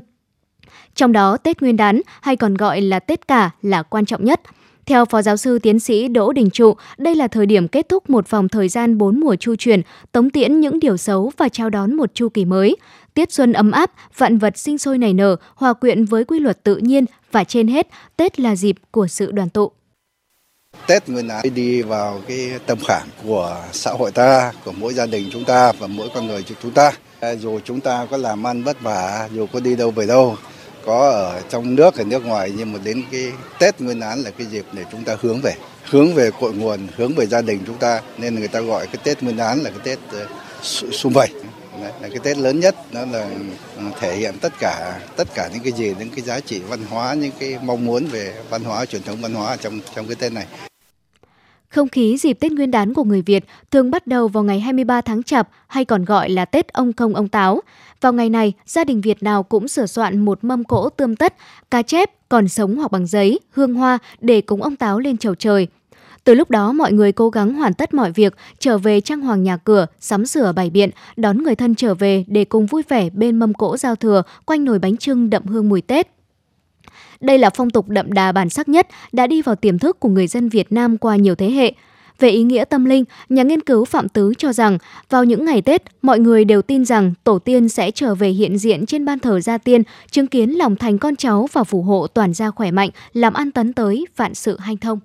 [0.94, 4.40] Trong đó, Tết Nguyên đán hay còn gọi là Tết cả là quan trọng nhất–
[4.86, 8.10] theo Phó Giáo sư Tiến sĩ Đỗ Đình Trụ, đây là thời điểm kết thúc
[8.10, 11.70] một vòng thời gian bốn mùa chu truyền, tống tiễn những điều xấu và chào
[11.70, 12.76] đón một chu kỳ mới.
[13.14, 16.62] Tiết xuân ấm áp, vạn vật sinh sôi nảy nở, hòa quyện với quy luật
[16.62, 19.72] tự nhiên và trên hết, Tết là dịp của sự đoàn tụ.
[20.86, 25.06] Tết Nguyên đán đi vào cái tâm khảm của xã hội ta, của mỗi gia
[25.06, 26.92] đình chúng ta và mỗi con người chúng ta.
[27.40, 30.36] Dù chúng ta có làm ăn vất vả, dù có đi đâu về đâu,
[30.86, 34.30] có ở trong nước hay nước ngoài, nhưng mà đến cái Tết Nguyên đán là
[34.30, 35.54] cái dịp để chúng ta hướng về
[35.90, 38.00] hướng về cội nguồn, hướng về gia đình chúng ta.
[38.18, 40.26] Nên người ta gọi cái Tết Nguyên đán là cái Tết ờ,
[40.92, 41.28] sum vầy.
[41.80, 43.28] Là cái Tết lớn nhất nó là
[44.00, 47.14] thể hiện tất cả tất cả những cái gì, những cái giá trị văn hóa,
[47.14, 50.32] những cái mong muốn về văn hóa, truyền thống văn hóa trong trong cái Tết
[50.32, 50.46] này
[51.74, 55.00] không khí dịp Tết Nguyên đán của người Việt thường bắt đầu vào ngày 23
[55.00, 57.60] tháng Chạp hay còn gọi là Tết ông công ông táo.
[58.00, 61.34] Vào ngày này, gia đình Việt nào cũng sửa soạn một mâm cỗ tươm tất,
[61.70, 65.34] cá chép, còn sống hoặc bằng giấy, hương hoa để cúng ông táo lên chầu
[65.34, 65.66] trời.
[66.24, 69.42] Từ lúc đó, mọi người cố gắng hoàn tất mọi việc, trở về trang hoàng
[69.42, 73.10] nhà cửa, sắm sửa bày biện, đón người thân trở về để cùng vui vẻ
[73.10, 76.13] bên mâm cỗ giao thừa, quanh nồi bánh trưng đậm hương mùi Tết.
[77.20, 80.08] Đây là phong tục đậm đà bản sắc nhất đã đi vào tiềm thức của
[80.08, 81.72] người dân Việt Nam qua nhiều thế hệ.
[82.18, 84.78] Về ý nghĩa tâm linh, nhà nghiên cứu Phạm Tứ cho rằng
[85.10, 88.58] vào những ngày Tết, mọi người đều tin rằng tổ tiên sẽ trở về hiện
[88.58, 92.06] diện trên ban thờ gia tiên, chứng kiến lòng thành con cháu và phù hộ
[92.06, 95.00] toàn gia khỏe mạnh, làm ăn tấn tới, vạn sự hanh thông.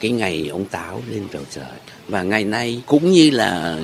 [0.00, 1.64] Cái ngày ông Táo lên bầu trời.
[2.08, 3.78] Và ngày nay cũng như là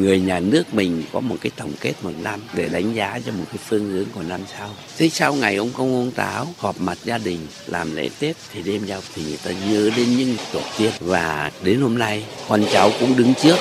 [0.00, 3.32] người nhà nước mình có một cái tổng kết một năm để đánh giá cho
[3.32, 4.70] một cái phương hướng của năm sau.
[4.98, 8.62] Thế sau ngày ông công ông Táo họp mặt gia đình làm lễ Tết thì
[8.62, 10.90] đêm giao thì người ta nhớ đến những tổ tiên.
[11.00, 13.56] Và đến hôm nay, con cháu cũng đứng trước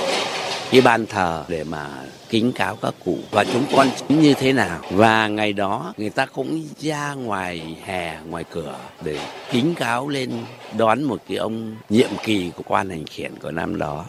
[0.71, 1.89] cái ban thờ để mà
[2.29, 4.79] kính cáo các cụ và chúng con như thế nào.
[4.91, 9.19] Và ngày đó người ta cũng ra ngoài hè, ngoài cửa để
[9.51, 10.31] kính cáo lên
[10.77, 14.05] đón một cái ông nhiệm kỳ của quan hành khiển của năm đó.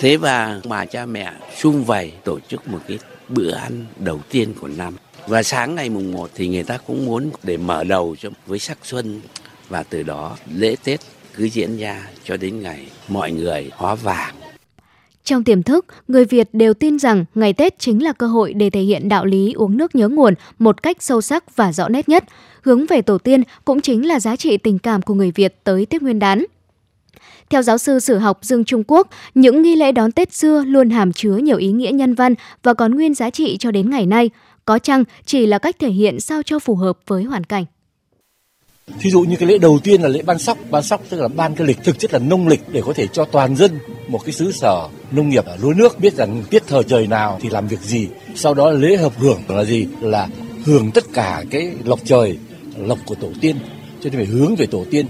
[0.00, 2.98] Thế và bà cha mẹ sum vầy tổ chức một cái
[3.28, 4.96] bữa ăn đầu tiên của năm.
[5.26, 8.58] Và sáng ngày mùng 1 thì người ta cũng muốn để mở đầu cho, với
[8.58, 9.20] sắc xuân.
[9.68, 11.00] Và từ đó lễ Tết
[11.34, 14.34] cứ diễn ra cho đến ngày mọi người hóa vàng
[15.24, 18.70] trong tiềm thức, người Việt đều tin rằng ngày Tết chính là cơ hội để
[18.70, 22.08] thể hiện đạo lý uống nước nhớ nguồn một cách sâu sắc và rõ nét
[22.08, 22.24] nhất.
[22.62, 25.86] Hướng về tổ tiên cũng chính là giá trị tình cảm của người Việt tới
[25.86, 26.44] Tết Nguyên đán.
[27.50, 30.90] Theo giáo sư sử học Dương Trung Quốc, những nghi lễ đón Tết xưa luôn
[30.90, 34.06] hàm chứa nhiều ý nghĩa nhân văn và còn nguyên giá trị cho đến ngày
[34.06, 34.30] nay.
[34.64, 37.64] Có chăng chỉ là cách thể hiện sao cho phù hợp với hoàn cảnh.
[39.00, 41.28] Thí dụ như cái lễ đầu tiên là lễ ban sóc, ban sóc tức là
[41.28, 44.24] ban cái lịch thực chất là nông lịch để có thể cho toàn dân một
[44.24, 47.66] cái xứ sở nông nghiệp lúa nước biết rằng tiết thời trời nào thì làm
[47.66, 48.08] việc gì.
[48.34, 49.86] Sau đó lễ hợp hưởng là gì?
[50.00, 50.28] Là
[50.64, 52.38] hưởng tất cả cái lộc trời,
[52.76, 53.56] lộc của tổ tiên.
[54.00, 55.06] Cho nên phải hướng về tổ tiên.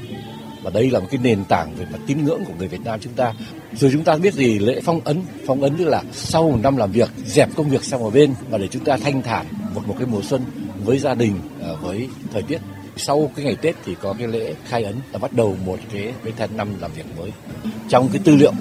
[0.62, 3.00] Và đây là một cái nền tảng về mặt tín ngưỡng của người Việt Nam
[3.02, 3.32] chúng ta.
[3.72, 6.76] Rồi chúng ta biết gì lễ phong ấn, phong ấn tức là sau một năm
[6.76, 9.88] làm việc dẹp công việc sang một bên và để chúng ta thanh thản một
[9.88, 10.42] một cái mùa xuân
[10.84, 12.58] với gia đình, ờ, với thời tiết
[12.96, 16.12] sau cái ngày Tết thì có cái lễ khai ấn là bắt đầu một cái
[16.24, 17.30] cái tháng năm làm việc mới.
[17.88, 18.52] Trong cái tư liệu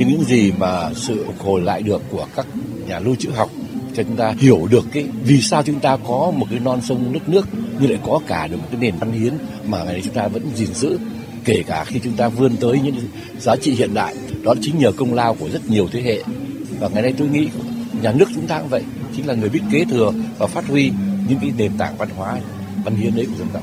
[0.00, 2.46] những những gì mà sự phục hồi lại được của các
[2.88, 3.50] nhà lưu trữ học
[3.96, 7.12] cho chúng ta hiểu được cái vì sao chúng ta có một cái non sông
[7.12, 7.46] nước nước
[7.80, 9.34] như lại có cả được một cái nền văn hiến
[9.64, 10.98] mà ngày nay chúng ta vẫn gìn giữ
[11.44, 12.94] kể cả khi chúng ta vươn tới những
[13.38, 16.22] giá trị hiện đại, đó chính nhờ công lao của rất nhiều thế hệ
[16.80, 17.48] và ngày nay tôi nghĩ
[18.02, 18.82] nhà nước chúng ta cũng vậy,
[19.16, 20.90] chính là người biết kế thừa và phát huy
[21.28, 22.38] những cái nền tảng văn hóa,
[22.84, 23.62] văn hiến đấy của dân tộc.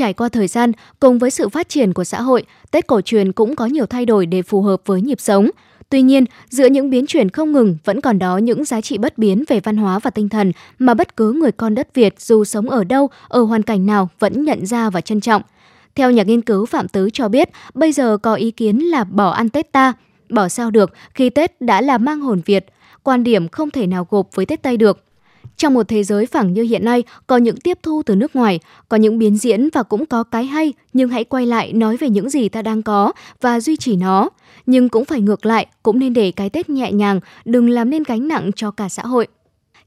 [0.00, 3.32] Trải qua thời gian, cùng với sự phát triển của xã hội, Tết cổ truyền
[3.32, 5.50] cũng có nhiều thay đổi để phù hợp với nhịp sống.
[5.88, 9.18] Tuy nhiên, giữa những biến chuyển không ngừng vẫn còn đó những giá trị bất
[9.18, 12.44] biến về văn hóa và tinh thần mà bất cứ người con đất Việt dù
[12.44, 15.42] sống ở đâu, ở hoàn cảnh nào vẫn nhận ra và trân trọng.
[15.94, 19.30] Theo nhà nghiên cứu Phạm Tứ cho biết, bây giờ có ý kiến là bỏ
[19.30, 19.92] ăn Tết ta,
[20.28, 22.66] bỏ sao được khi Tết đã là mang hồn Việt,
[23.02, 25.04] quan điểm không thể nào gộp với Tết Tây được.
[25.60, 28.60] Trong một thế giới phẳng như hiện nay, có những tiếp thu từ nước ngoài,
[28.88, 32.08] có những biến diễn và cũng có cái hay, nhưng hãy quay lại nói về
[32.08, 34.28] những gì ta đang có và duy trì nó.
[34.66, 38.02] Nhưng cũng phải ngược lại, cũng nên để cái Tết nhẹ nhàng, đừng làm nên
[38.02, 39.26] gánh nặng cho cả xã hội.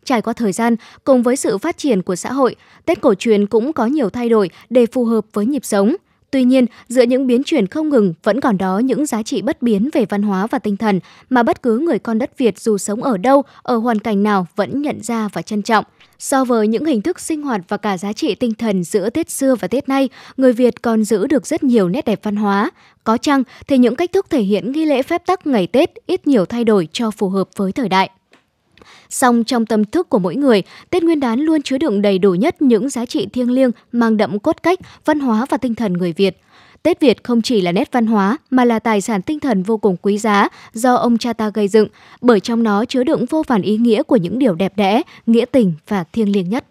[0.05, 2.55] Trải qua thời gian, cùng với sự phát triển của xã hội,
[2.86, 5.95] Tết cổ truyền cũng có nhiều thay đổi để phù hợp với nhịp sống.
[6.34, 9.62] Tuy nhiên, giữa những biến chuyển không ngừng vẫn còn đó những giá trị bất
[9.62, 12.78] biến về văn hóa và tinh thần mà bất cứ người con đất Việt dù
[12.78, 15.86] sống ở đâu, ở hoàn cảnh nào vẫn nhận ra và trân trọng.
[16.19, 19.30] So với những hình thức sinh hoạt và cả giá trị tinh thần giữa Tết
[19.30, 22.72] xưa và Tết nay, người Việt còn giữ được rất nhiều nét đẹp văn hóa.
[23.04, 26.28] Có chăng thì những cách thức thể hiện nghi lễ phép tắc ngày Tết ít
[26.28, 28.10] nhiều thay đổi cho phù hợp với thời đại.
[29.10, 32.34] Song trong tâm thức của mỗi người, Tết Nguyên đán luôn chứa đựng đầy đủ
[32.34, 35.93] nhất những giá trị thiêng liêng mang đậm cốt cách, văn hóa và tinh thần
[35.93, 36.38] người Việt.
[36.84, 39.78] Tết Việt không chỉ là nét văn hóa mà là tài sản tinh thần vô
[39.78, 41.88] cùng quý giá do ông cha ta gây dựng,
[42.22, 45.46] bởi trong nó chứa đựng vô vàn ý nghĩa của những điều đẹp đẽ, nghĩa
[45.46, 46.65] tình và thiêng liêng nhất.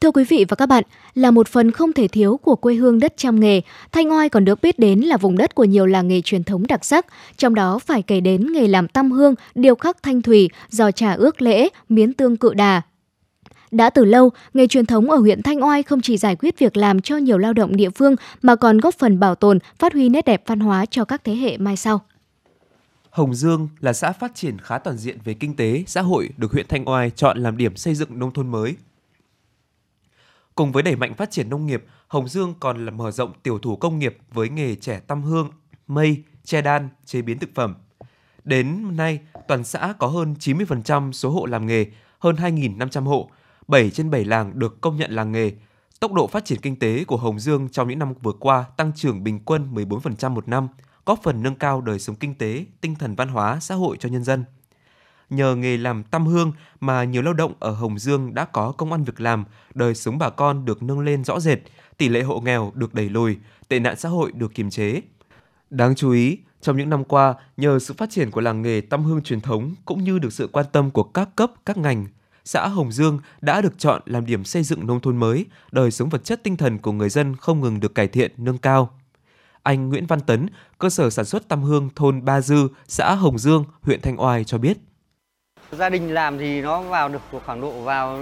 [0.00, 0.84] Thưa quý vị và các bạn,
[1.14, 3.60] là một phần không thể thiếu của quê hương đất trăm nghề,
[3.92, 6.66] Thanh Oai còn được biết đến là vùng đất của nhiều làng nghề truyền thống
[6.66, 7.06] đặc sắc,
[7.36, 11.12] trong đó phải kể đến nghề làm tăm hương, điêu khắc thanh thủy, giò trà
[11.12, 12.82] ước lễ, miến tương cự đà,
[13.70, 16.76] đã từ lâu, nghề truyền thống ở huyện Thanh Oai không chỉ giải quyết việc
[16.76, 20.08] làm cho nhiều lao động địa phương mà còn góp phần bảo tồn, phát huy
[20.08, 22.00] nét đẹp văn hóa cho các thế hệ mai sau.
[23.10, 26.52] Hồng Dương là xã phát triển khá toàn diện về kinh tế, xã hội được
[26.52, 28.74] huyện Thanh Oai chọn làm điểm xây dựng nông thôn mới.
[30.58, 33.58] Cùng với đẩy mạnh phát triển nông nghiệp, Hồng Dương còn là mở rộng tiểu
[33.58, 35.50] thủ công nghiệp với nghề trẻ tăm hương,
[35.86, 37.74] mây, che đan, chế biến thực phẩm.
[38.44, 41.86] Đến nay, toàn xã có hơn 90% số hộ làm nghề,
[42.18, 43.30] hơn 2.500 hộ,
[43.68, 45.52] 7 trên 7 làng được công nhận làng nghề.
[46.00, 48.92] Tốc độ phát triển kinh tế của Hồng Dương trong những năm vừa qua tăng
[48.94, 50.68] trưởng bình quân 14% một năm,
[51.06, 54.08] góp phần nâng cao đời sống kinh tế, tinh thần văn hóa, xã hội cho
[54.08, 54.44] nhân dân.
[55.30, 58.92] Nhờ nghề làm tăm hương mà nhiều lao động ở Hồng Dương đã có công
[58.92, 61.58] ăn việc làm, đời sống bà con được nâng lên rõ rệt,
[61.96, 63.36] tỷ lệ hộ nghèo được đẩy lùi,
[63.68, 65.00] tệ nạn xã hội được kiềm chế.
[65.70, 69.04] Đáng chú ý, trong những năm qua, nhờ sự phát triển của làng nghề tăm
[69.04, 72.06] hương truyền thống cũng như được sự quan tâm của các cấp, các ngành,
[72.44, 76.08] xã Hồng Dương đã được chọn làm điểm xây dựng nông thôn mới, đời sống
[76.08, 78.90] vật chất tinh thần của người dân không ngừng được cải thiện, nâng cao.
[79.62, 80.46] Anh Nguyễn Văn Tấn,
[80.78, 84.44] cơ sở sản xuất tăm hương thôn Ba Dư, xã Hồng Dương, huyện Thanh Oai
[84.44, 84.78] cho biết.
[85.72, 88.18] Gia đình làm thì nó vào được khoảng độ vào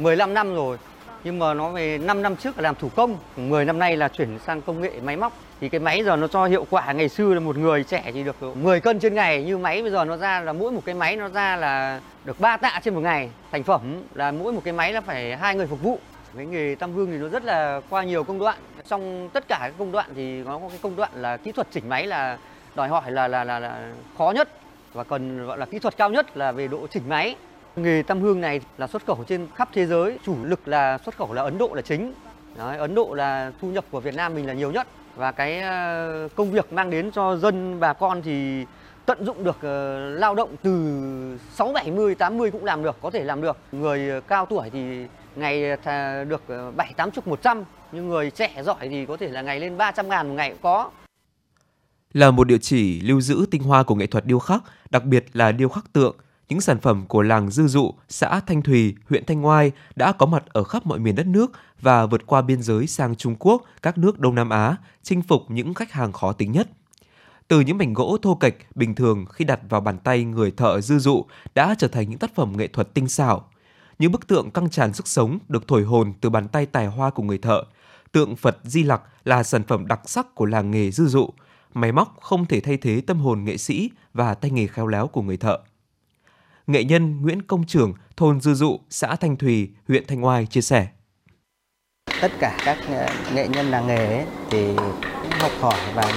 [0.00, 0.76] 15 năm rồi.
[1.24, 4.08] Nhưng mà nó về 5 năm trước là làm thủ công, 10 năm nay là
[4.08, 5.32] chuyển sang công nghệ máy móc.
[5.60, 8.22] Thì cái máy giờ nó cho hiệu quả ngày xưa là một người trẻ chỉ
[8.22, 10.94] được 10 cân trên ngày, như máy bây giờ nó ra là mỗi một cái
[10.94, 13.30] máy nó ra là được 3 tạ trên một ngày.
[13.52, 15.98] Thành phẩm là mỗi một cái máy là phải hai người phục vụ.
[16.36, 18.58] Cái nghề tam hương thì nó rất là qua nhiều công đoạn.
[18.88, 21.66] Trong tất cả các công đoạn thì nó có cái công đoạn là kỹ thuật
[21.70, 22.38] chỉnh máy là
[22.74, 24.48] đòi hỏi là là là, là khó nhất
[24.92, 27.36] và cần gọi là kỹ thuật cao nhất là về độ chỉnh máy.
[27.76, 31.16] Nghề tăm hương này là xuất khẩu trên khắp thế giới, chủ lực là xuất
[31.16, 32.12] khẩu là Ấn Độ là chính.
[32.56, 35.60] Đấy, Ấn Độ là thu nhập của Việt Nam mình là nhiều nhất và cái
[35.60, 38.64] ờ, công việc mang đến cho dân bà con thì
[39.06, 43.24] tận dụng được uh, lao động từ 6 70 80 cũng làm được, có thể
[43.24, 43.56] làm được.
[43.72, 45.76] Người cao tuổi thì ngày
[46.28, 46.42] được
[46.76, 50.28] 7 80 100 nhưng người trẻ giỏi thì có thể là ngày lên 300 ngàn
[50.28, 50.90] một ngày cũng có
[52.12, 55.26] là một địa chỉ lưu giữ tinh hoa của nghệ thuật điêu khắc, đặc biệt
[55.32, 56.16] là điêu khắc tượng.
[56.48, 60.26] Những sản phẩm của làng Dư Dụ, xã Thanh Thùy, huyện Thanh Oai đã có
[60.26, 63.62] mặt ở khắp mọi miền đất nước và vượt qua biên giới sang Trung Quốc,
[63.82, 66.68] các nước Đông Nam Á, chinh phục những khách hàng khó tính nhất.
[67.48, 70.80] Từ những mảnh gỗ thô kệch bình thường khi đặt vào bàn tay người thợ
[70.80, 73.48] Dư Dụ đã trở thành những tác phẩm nghệ thuật tinh xảo.
[73.98, 77.10] Những bức tượng căng tràn sức sống được thổi hồn từ bàn tay tài hoa
[77.10, 77.62] của người thợ.
[78.12, 81.30] Tượng Phật Di Lặc là sản phẩm đặc sắc của làng nghề Dư Dụ–
[81.74, 85.06] máy móc không thể thay thế tâm hồn nghệ sĩ và tay nghề khéo léo
[85.06, 85.58] của người thợ.
[86.66, 90.60] Nghệ nhân Nguyễn Công Trường, thôn Dư Dụ, xã Thanh Thùy, huyện Thanh Oai chia
[90.60, 90.88] sẻ.
[92.20, 94.76] Tất cả các ờ, nghệ nhân làng nghề ấy, thì
[95.40, 96.12] học hỏi và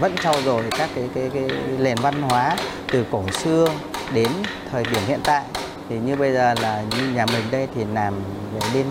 [0.00, 2.56] vẫn trau dồi các cái, cái, cái nền văn hóa
[2.92, 3.68] từ cổ xưa
[4.14, 4.28] đến
[4.70, 5.44] thời điểm hiện tại.
[5.88, 8.14] Thì như bây giờ là như nhà mình đây thì làm
[8.52, 8.86] về bên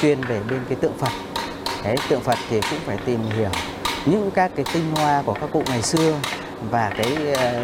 [0.00, 1.12] chuyên về bên cái tượng Phật.
[1.84, 3.50] Đấy, tượng Phật thì cũng phải tìm hiểu
[4.10, 6.20] những các cái tinh hoa của các cụ ngày xưa
[6.70, 7.62] và cái ờ,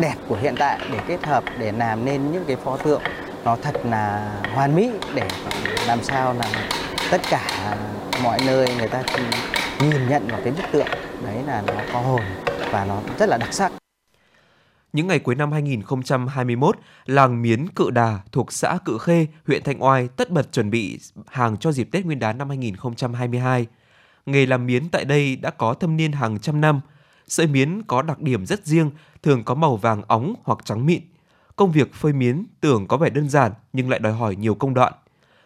[0.00, 3.02] đẹp của hiện tại để kết hợp để làm nên những cái pho tượng
[3.44, 5.28] nó thật là hoàn mỹ để
[5.86, 6.46] làm sao là
[7.10, 7.76] tất cả
[8.22, 9.02] mọi nơi người ta
[9.80, 10.88] nhìn nhận vào cái bức tượng
[11.24, 12.22] đấy là nó có hồn
[12.70, 13.72] và nó rất là đặc sắc.
[14.92, 16.76] Những ngày cuối năm 2021,
[17.06, 20.98] làng Miến Cự Đà thuộc xã Cự Khê, huyện Thanh Oai tất bật chuẩn bị
[21.26, 23.66] hàng cho dịp Tết Nguyên đán năm 2022
[24.26, 26.80] nghề làm miến tại đây đã có thâm niên hàng trăm năm.
[27.28, 28.90] Sợi miến có đặc điểm rất riêng,
[29.22, 31.02] thường có màu vàng óng hoặc trắng mịn.
[31.56, 34.74] Công việc phơi miến tưởng có vẻ đơn giản nhưng lại đòi hỏi nhiều công
[34.74, 34.92] đoạn.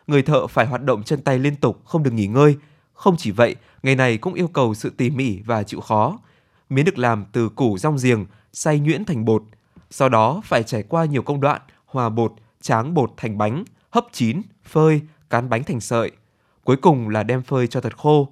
[0.06, 2.56] Người thợ phải hoạt động chân tay liên tục, không được nghỉ ngơi.
[2.94, 6.18] Không chỉ vậy, nghề này cũng yêu cầu sự tỉ mỉ và chịu khó.
[6.70, 9.42] Miến được làm từ củ rong giềng, xay nhuyễn thành bột.
[9.90, 14.06] Sau đó phải trải qua nhiều công đoạn, hòa bột, tráng bột thành bánh, hấp
[14.12, 16.10] chín, phơi, cán bánh thành sợi.
[16.64, 18.28] Cuối cùng là đem phơi cho thật khô.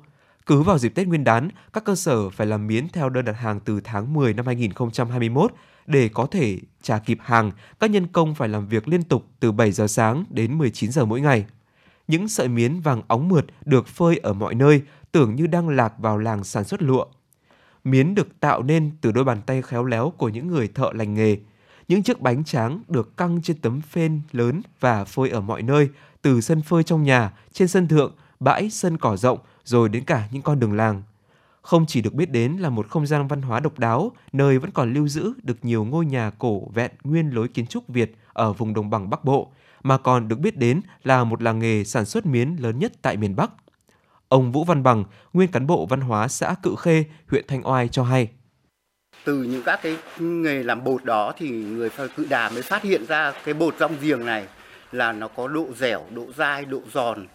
[0.48, 3.36] Cứ vào dịp Tết Nguyên đán, các cơ sở phải làm miến theo đơn đặt
[3.38, 5.52] hàng từ tháng 10 năm 2021
[5.86, 9.52] để có thể trả kịp hàng, các nhân công phải làm việc liên tục từ
[9.52, 11.46] 7 giờ sáng đến 19 giờ mỗi ngày.
[12.08, 14.82] Những sợi miến vàng óng mượt được phơi ở mọi nơi,
[15.12, 17.06] tưởng như đang lạc vào làng sản xuất lụa.
[17.84, 21.14] Miến được tạo nên từ đôi bàn tay khéo léo của những người thợ lành
[21.14, 21.36] nghề.
[21.88, 25.88] Những chiếc bánh tráng được căng trên tấm phên lớn và phơi ở mọi nơi,
[26.22, 30.28] từ sân phơi trong nhà, trên sân thượng, bãi, sân cỏ rộng, rồi đến cả
[30.30, 31.02] những con đường làng.
[31.62, 34.70] Không chỉ được biết đến là một không gian văn hóa độc đáo, nơi vẫn
[34.70, 38.52] còn lưu giữ được nhiều ngôi nhà cổ vẹn nguyên lối kiến trúc Việt ở
[38.52, 42.04] vùng đồng bằng Bắc Bộ, mà còn được biết đến là một làng nghề sản
[42.04, 43.50] xuất miến lớn nhất tại miền Bắc.
[44.28, 47.88] Ông Vũ Văn Bằng, nguyên cán bộ văn hóa xã Cự Khê, huyện Thanh Oai
[47.88, 48.28] cho hay.
[49.24, 53.06] Từ những các cái nghề làm bột đó thì người cự đà mới phát hiện
[53.08, 54.46] ra cái bột rong giềng này
[54.92, 57.26] là nó có độ dẻo, độ dai, độ giòn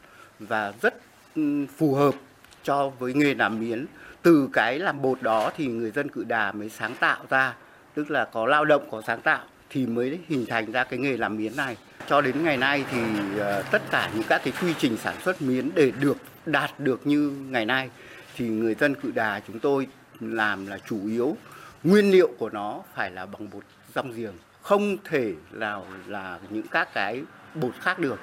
[0.46, 0.94] và rất
[1.36, 2.16] ừ, phù hợp
[2.64, 3.86] cho với nghề làm miến.
[4.22, 7.54] Từ cái làm bột đó thì người dân cự đà mới sáng tạo ra,
[7.94, 11.18] tức là có lao động, có sáng tạo thì mới hình thành ra cái nghề
[11.18, 11.78] làm miến này.
[12.08, 13.00] Cho đến ngày nay thì
[13.40, 17.08] ờ, tất cả những các cái quy trình sản xuất miến để được đạt được
[17.08, 17.90] như ngày nay
[18.36, 19.88] thì người dân cự đà chúng tôi
[20.20, 21.38] làm là chủ yếu
[21.84, 23.64] nguyên liệu của nó phải là bằng bột
[23.96, 27.22] rong giềng không thể nào là những các cái
[27.56, 28.20] bột khác được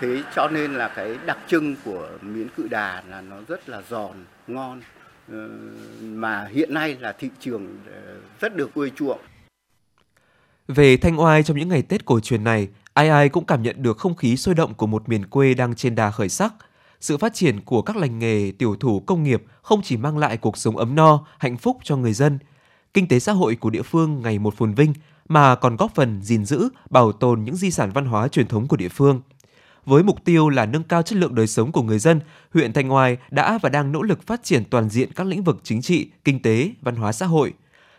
[0.00, 3.82] thế cho nên là cái đặc trưng của miến cự đà là nó rất là
[3.90, 4.80] giòn ngon
[5.32, 5.48] ờ,
[6.00, 9.20] mà hiện nay là thị trường ờ, rất được ưa chuộng
[10.68, 13.82] về Thanh Oai trong những ngày Tết cổ truyền này, ai ai cũng cảm nhận
[13.82, 16.54] được không khí sôi động của một miền quê đang trên đà khởi sắc.
[17.00, 20.36] Sự phát triển của các lành nghề tiểu thủ công nghiệp không chỉ mang lại
[20.36, 22.38] cuộc sống ấm no, hạnh phúc cho người dân,
[22.94, 24.94] kinh tế xã hội của địa phương ngày một phồn vinh
[25.28, 28.68] mà còn góp phần gìn giữ, bảo tồn những di sản văn hóa truyền thống
[28.68, 29.20] của địa phương.
[29.86, 32.20] Với mục tiêu là nâng cao chất lượng đời sống của người dân,
[32.54, 35.60] huyện Thanh Oai đã và đang nỗ lực phát triển toàn diện các lĩnh vực
[35.62, 37.52] chính trị, kinh tế, văn hóa xã hội.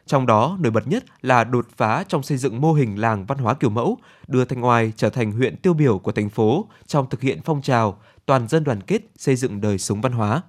[0.05, 3.37] Trong đó, nổi bật nhất là đột phá trong xây dựng mô hình làng văn
[3.37, 3.97] hóa kiểu mẫu,
[4.27, 7.61] đưa Thanh Oai trở thành huyện tiêu biểu của thành phố trong thực hiện phong
[7.61, 10.41] trào toàn dân đoàn kết xây dựng đời sống văn hóa.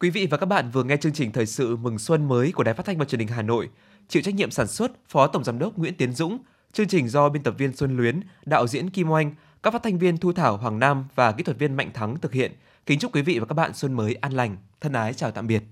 [0.00, 2.62] Quý vị và các bạn vừa nghe chương trình thời sự mừng xuân mới của
[2.62, 3.68] Đài Phát thanh và Truyền hình Hà Nội.
[4.08, 6.38] Chịu trách nhiệm sản xuất Phó Tổng giám đốc Nguyễn Tiến Dũng,
[6.72, 9.98] chương trình do biên tập viên Xuân Luyến, đạo diễn Kim Oanh, các phát thanh
[9.98, 12.52] viên Thu Thảo, Hoàng Nam và kỹ thuật viên Mạnh Thắng thực hiện.
[12.86, 14.56] Kính chúc quý vị và các bạn xuân mới an lành.
[14.80, 15.62] Thân ái chào tạm biệt.